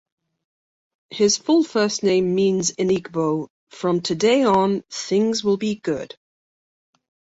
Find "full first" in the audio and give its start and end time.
1.37-2.01